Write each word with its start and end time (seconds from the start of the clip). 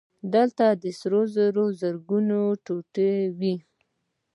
دلته 0.33 0.65
د 0.81 0.83
سرو 0.99 1.21
زرو 1.35 1.65
زرګونه 1.79 2.37
ټوټې 2.65 3.11
وې 3.39 3.55